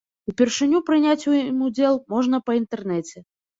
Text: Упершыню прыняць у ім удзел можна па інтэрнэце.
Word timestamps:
Упершыню 0.29 0.81
прыняць 0.87 1.27
у 1.33 1.35
ім 1.41 1.61
удзел 1.69 2.01
можна 2.17 2.43
па 2.47 2.59
інтэрнэце. 2.63 3.27